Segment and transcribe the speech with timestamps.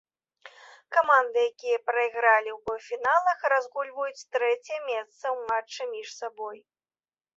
[0.95, 6.57] Каманды, якія прайгралі ў паўфіналах, разгульваюць трэцяе месца ў матчы паміж сабой.